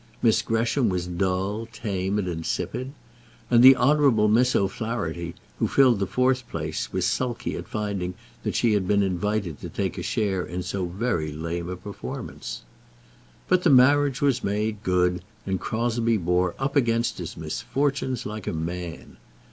[0.23, 2.93] Miss Gresham was dull, tame, and insipid;
[3.51, 8.55] and the Honourable Miss O'Flaherty, who filled the fourth place, was sulky at finding that
[8.55, 12.63] she had been invited to take a share in so very lame a performance.
[13.47, 18.53] But the marriage was made good, and Crosbie bore up against his misfortunes like a
[18.53, 19.17] man.